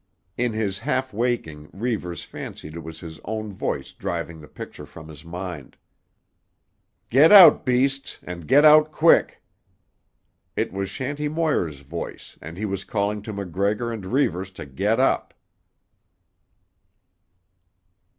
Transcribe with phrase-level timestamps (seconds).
[0.35, 5.07] In his half waking Reivers fancied it was his own voice driving the picture from
[5.07, 5.77] his mind.
[7.11, 9.43] "Get out, beasts, and get out quick!"
[10.55, 14.99] It was Shanty Moir's voice and he was calling to MacGregor and Reivers to get
[14.99, 15.35] up.